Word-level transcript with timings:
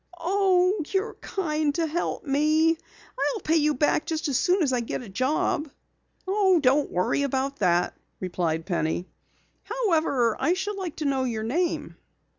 "Oh, 0.19 0.81
you're 0.87 1.13
kind 1.21 1.75
to 1.75 1.85
help 1.85 2.23
me. 2.25 2.71
I'll 3.19 3.39
pay 3.39 3.57
you 3.57 3.75
back 3.75 4.07
just 4.07 4.27
as 4.29 4.35
soon 4.35 4.63
as 4.63 4.73
I 4.73 4.79
get 4.79 5.03
a 5.03 5.09
job." 5.09 5.69
"Don't 6.25 6.89
worry 6.89 7.21
about 7.21 7.57
that," 7.57 7.95
replied 8.19 8.65
Penny. 8.65 9.05
"However, 9.61 10.35
I 10.39 10.53
should 10.53 10.77
like 10.77 10.95
to 10.95 11.05
know 11.05 11.23
your 11.25 11.43
name." 11.43 11.97